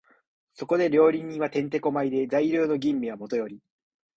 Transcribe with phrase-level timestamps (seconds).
[0.55, 3.61] そこで料理人は転手古舞で、材料の吟味はもとより、